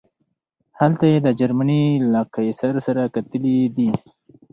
هلته 0.79 1.03
یې 1.11 1.17
د 1.23 1.27
جرمني 1.39 1.83
له 2.11 2.21
قیصر 2.35 2.73
سره 2.87 3.01
کتلي 3.15 3.57
دي. 3.75 3.91